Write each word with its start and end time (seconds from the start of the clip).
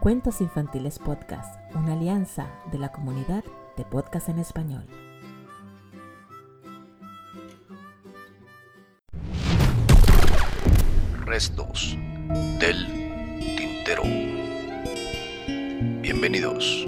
Cuentos 0.00 0.40
Infantiles 0.40 1.00
Podcast, 1.00 1.58
una 1.74 1.94
alianza 1.94 2.46
de 2.70 2.78
la 2.78 2.92
comunidad 2.92 3.42
de 3.76 3.84
podcast 3.84 4.28
en 4.28 4.38
español. 4.38 4.86
Restos 11.26 11.98
del 12.60 12.86
tintero. 13.56 14.04
Bienvenidos. 16.00 16.86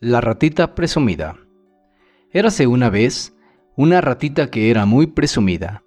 La 0.00 0.20
ratita 0.20 0.74
presumida. 0.74 1.36
Érase 2.32 2.66
una 2.66 2.90
vez 2.90 3.32
una 3.76 4.00
ratita 4.00 4.50
que 4.50 4.72
era 4.72 4.86
muy 4.86 5.06
presumida. 5.06 5.84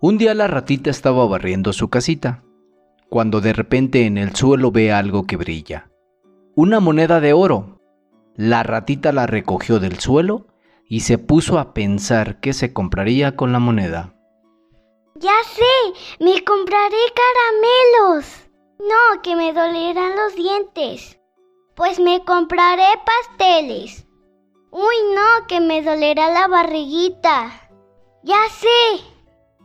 Un 0.00 0.16
día 0.16 0.32
la 0.32 0.46
ratita 0.46 0.88
estaba 0.88 1.26
barriendo 1.26 1.74
su 1.74 1.90
casita, 1.90 2.42
cuando 3.08 3.40
de 3.40 3.52
repente 3.52 4.06
en 4.06 4.18
el 4.18 4.34
suelo 4.34 4.70
ve 4.70 4.92
algo 4.92 5.26
que 5.26 5.36
brilla. 5.36 5.90
Una 6.54 6.80
moneda 6.80 7.20
de 7.20 7.32
oro. 7.32 7.80
La 8.34 8.62
ratita 8.62 9.12
la 9.12 9.26
recogió 9.26 9.78
del 9.78 9.98
suelo 9.98 10.46
y 10.88 11.00
se 11.00 11.18
puso 11.18 11.58
a 11.58 11.72
pensar 11.72 12.40
qué 12.40 12.52
se 12.52 12.72
compraría 12.72 13.36
con 13.36 13.52
la 13.52 13.58
moneda. 13.58 14.14
Ya 15.14 15.34
sé, 15.44 16.24
me 16.24 16.44
compraré 16.44 16.96
caramelos. 17.14 18.26
No, 18.78 19.22
que 19.22 19.34
me 19.36 19.52
dolerán 19.52 20.16
los 20.16 20.34
dientes. 20.34 21.18
Pues 21.74 21.98
me 21.98 22.24
compraré 22.24 22.84
pasteles. 23.06 24.06
Uy, 24.70 24.94
no, 25.14 25.46
que 25.46 25.60
me 25.60 25.82
dolerá 25.82 26.30
la 26.30 26.48
barriguita. 26.48 27.70
Ya 28.22 28.48
sé, 28.50 29.04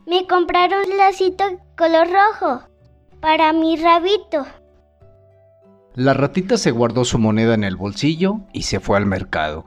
me 0.06 0.26
compraré 0.28 0.78
un 0.86 0.98
lacito 0.98 1.44
color 1.76 2.08
rojo 2.10 2.71
para 3.22 3.54
mi 3.54 3.78
rabito. 3.78 4.46
La 5.94 6.14
ratita 6.14 6.58
se 6.58 6.72
guardó 6.72 7.06
su 7.06 7.20
moneda 7.20 7.54
en 7.54 7.64
el 7.64 7.76
bolsillo 7.76 8.42
y 8.54 8.64
se 8.64 8.80
fue 8.80 8.98
al 8.98 9.06
mercado. 9.06 9.66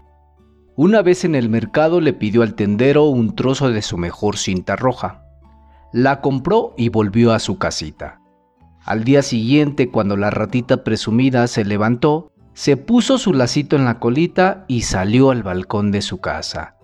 Una 0.76 1.02
vez 1.02 1.24
en 1.24 1.34
el 1.34 1.48
mercado 1.48 2.00
le 2.00 2.12
pidió 2.12 2.42
al 2.42 2.54
tendero 2.54 3.04
un 3.04 3.36
trozo 3.36 3.70
de 3.70 3.82
su 3.82 3.96
mejor 3.96 4.36
cinta 4.36 4.74
roja. 4.74 5.22
La 5.92 6.20
compró 6.20 6.74
y 6.76 6.88
volvió 6.88 7.32
a 7.32 7.38
su 7.38 7.58
casita. 7.58 8.20
Al 8.84 9.04
día 9.04 9.22
siguiente, 9.22 9.90
cuando 9.90 10.16
la 10.16 10.30
ratita 10.30 10.82
presumida 10.82 11.46
se 11.46 11.64
levantó, 11.64 12.32
se 12.54 12.76
puso 12.76 13.18
su 13.18 13.32
lacito 13.32 13.76
en 13.76 13.84
la 13.84 14.00
colita 14.00 14.64
y 14.66 14.82
salió 14.82 15.30
al 15.30 15.42
balcón 15.42 15.92
de 15.92 16.02
su 16.02 16.20
casa. 16.20 16.76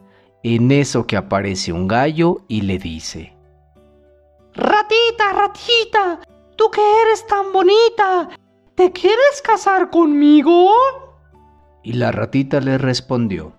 En 0.42 0.70
eso 0.70 1.06
que 1.06 1.16
aparece 1.16 1.72
un 1.72 1.88
gallo 1.88 2.42
y 2.48 2.62
le 2.62 2.78
dice, 2.78 3.36
Ratita, 4.54 5.32
ratita, 5.32 6.20
tú 6.60 6.70
que 6.70 6.82
eres 7.02 7.26
tan 7.26 7.54
bonita, 7.54 8.28
¿te 8.74 8.92
quieres 8.92 9.40
casar 9.42 9.88
conmigo? 9.88 10.70
Y 11.82 11.94
la 11.94 12.12
ratita 12.12 12.60
le 12.60 12.76
respondió, 12.76 13.56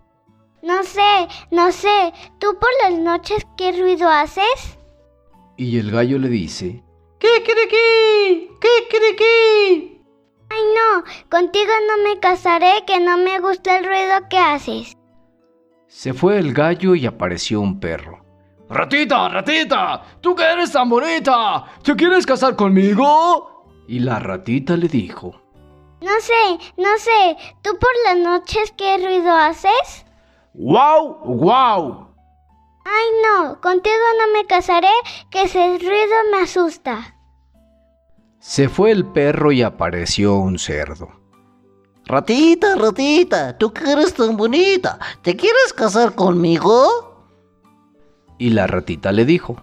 No 0.62 0.84
sé, 0.84 1.28
no 1.50 1.72
sé, 1.72 2.14
¿tú 2.38 2.56
por 2.60 2.70
las 2.84 3.00
noches 3.00 3.44
qué 3.58 3.72
ruido 3.72 4.08
haces? 4.08 4.78
Y 5.58 5.80
el 5.80 5.90
gallo 5.90 6.20
le 6.20 6.30
dice, 6.30 6.84
¿Qué 7.18 7.28
aquí? 7.38 8.52
¿Qué 8.62 8.70
aquí? 9.14 10.04
Ay 10.52 10.62
no, 10.76 11.04
contigo 11.32 11.72
no 11.88 12.04
me 12.04 12.20
casaré 12.20 12.84
que 12.86 13.00
no 13.00 13.18
me 13.18 13.40
gusta 13.40 13.80
el 13.80 13.86
ruido 13.86 14.30
que 14.30 14.38
haces. 14.38 14.96
Se 15.88 16.14
fue 16.14 16.38
el 16.38 16.54
gallo 16.54 16.94
y 16.94 17.08
apareció 17.08 17.62
un 17.62 17.80
perro. 17.80 18.21
Ratita, 18.72 19.28
ratita, 19.28 20.02
tú 20.22 20.34
que 20.34 20.44
eres 20.44 20.72
tan 20.72 20.88
bonita, 20.90 21.66
¿te 21.84 21.94
quieres 21.94 22.26
casar 22.26 22.56
conmigo? 22.56 23.66
Y 23.86 24.00
la 24.00 24.18
ratita 24.18 24.78
le 24.78 24.88
dijo, 24.88 25.42
No 26.00 26.20
sé, 26.22 26.72
no 26.78 26.98
sé, 26.98 27.38
¿tú 27.62 27.72
por 27.78 27.90
las 28.06 28.18
noches 28.18 28.74
qué 28.78 28.98
ruido 28.98 29.34
haces? 29.34 30.06
¡Guau, 30.54 31.20
guau! 31.22 32.08
Ay 32.86 33.08
no, 33.26 33.60
contigo 33.60 33.96
no 34.18 34.40
me 34.40 34.48
casaré, 34.48 34.88
que 35.30 35.42
ese 35.42 35.78
ruido 35.78 36.16
me 36.32 36.44
asusta. 36.44 37.18
Se 38.40 38.70
fue 38.70 38.92
el 38.92 39.06
perro 39.06 39.52
y 39.52 39.64
apareció 39.64 40.38
un 40.38 40.58
cerdo. 40.58 41.10
Ratita, 42.06 42.76
ratita, 42.78 43.58
tú 43.58 43.74
que 43.74 43.92
eres 43.92 44.14
tan 44.14 44.38
bonita, 44.38 44.98
¿te 45.22 45.36
quieres 45.36 45.74
casar 45.74 46.16
conmigo? 46.16 47.11
Y 48.42 48.50
la 48.50 48.66
ratita 48.66 49.12
le 49.12 49.24
dijo, 49.24 49.62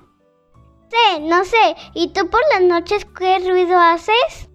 Sé, 0.88 1.20
no 1.22 1.44
sé, 1.44 1.74
¿y 1.94 2.12
tú 2.12 2.30
por 2.30 2.40
las 2.52 2.62
noches 2.62 3.04
qué 3.18 3.40
ruido 3.40 3.76
haces? 3.76 4.48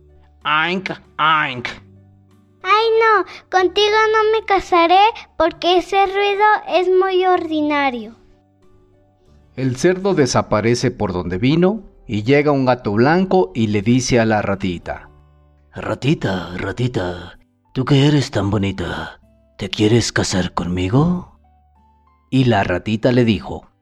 Aink, 0.45 0.91
aink. 1.17 1.67
Ay 2.63 2.85
no, 3.01 3.25
contigo 3.51 3.97
no 4.13 4.31
me 4.31 4.45
casaré 4.45 5.01
porque 5.37 5.79
ese 5.79 6.05
ruido 6.05 6.45
es 6.69 6.87
muy 6.87 7.25
ordinario. 7.25 8.15
El 9.57 9.75
cerdo 9.75 10.13
desaparece 10.13 10.89
por 10.89 11.11
donde 11.11 11.37
vino 11.37 11.81
y 12.07 12.23
llega 12.23 12.53
un 12.53 12.63
gato 12.63 12.93
blanco 12.93 13.51
y 13.53 13.67
le 13.67 13.81
dice 13.81 14.21
a 14.21 14.25
la 14.25 14.41
ratita, 14.41 15.09
Ratita, 15.75 16.55
ratita, 16.55 17.39
tú 17.73 17.83
que 17.83 18.07
eres 18.07 18.31
tan 18.31 18.49
bonita, 18.49 19.19
¿te 19.57 19.67
quieres 19.69 20.13
casar 20.13 20.53
conmigo? 20.53 21.41
Y 22.29 22.45
la 22.45 22.63
ratita 22.63 23.11
le 23.11 23.25
dijo, 23.25 23.72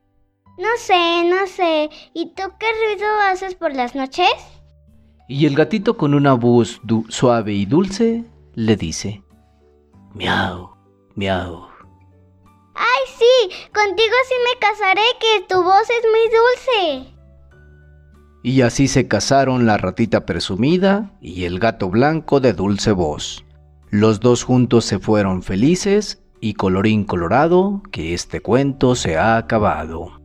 No 0.61 0.67
sé, 0.77 1.27
no 1.27 1.47
sé, 1.47 1.89
¿y 2.13 2.35
tú 2.35 2.43
qué 2.59 2.67
ruido 2.85 3.07
haces 3.27 3.55
por 3.55 3.73
las 3.73 3.95
noches? 3.95 4.29
Y 5.27 5.47
el 5.47 5.55
gatito 5.55 5.97
con 5.97 6.13
una 6.13 6.33
voz 6.35 6.79
suave 7.09 7.53
y 7.53 7.65
dulce 7.65 8.25
le 8.53 8.75
dice, 8.75 9.23
Miau, 10.13 10.69
miau. 11.15 11.65
¡Ay, 12.75 13.03
sí! 13.17 13.55
Contigo 13.73 14.13
sí 14.27 14.35
me 14.45 14.59
casaré, 14.59 15.01
que 15.19 15.47
tu 15.49 15.63
voz 15.63 15.89
es 15.89 16.05
muy 16.11 16.99
dulce. 17.01 17.15
Y 18.43 18.61
así 18.61 18.87
se 18.87 19.07
casaron 19.07 19.65
la 19.65 19.77
ratita 19.77 20.27
presumida 20.27 21.11
y 21.21 21.45
el 21.45 21.57
gato 21.57 21.89
blanco 21.89 22.39
de 22.39 22.53
dulce 22.53 22.91
voz. 22.91 23.43
Los 23.89 24.19
dos 24.19 24.43
juntos 24.43 24.85
se 24.85 24.99
fueron 24.99 25.41
felices 25.41 26.21
y 26.39 26.53
colorín 26.53 27.03
colorado 27.03 27.81
que 27.91 28.13
este 28.13 28.41
cuento 28.41 28.93
se 28.93 29.17
ha 29.17 29.37
acabado. 29.37 30.20